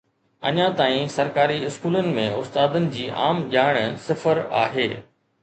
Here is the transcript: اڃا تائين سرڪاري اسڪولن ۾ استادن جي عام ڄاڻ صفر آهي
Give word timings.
اڃا 0.49 0.69
تائين 0.77 1.11
سرڪاري 1.17 1.57
اسڪولن 1.67 2.09
۾ 2.15 2.23
استادن 2.39 2.89
جي 2.97 3.05
عام 3.27 3.45
ڄاڻ 3.53 3.79
صفر 4.09 4.43
آهي 4.65 4.91